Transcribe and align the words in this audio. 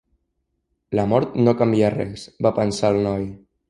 La 0.99 1.05
mort 1.13 1.37
no 1.43 1.55
canvia 1.61 1.95
res, 1.99 2.27
va 2.47 2.57
pensar 2.63 2.95
el 2.99 3.03
noi. 3.11 3.35